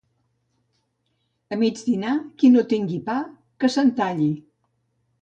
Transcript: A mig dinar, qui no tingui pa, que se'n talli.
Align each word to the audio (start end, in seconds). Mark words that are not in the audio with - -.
A 1.55 1.59
mig 1.65 1.83
dinar, 1.91 2.15
qui 2.39 2.51
no 2.57 2.65
tingui 2.75 3.01
pa, 3.13 3.21
que 3.61 3.75
se'n 3.79 3.97
talli. 4.03 4.35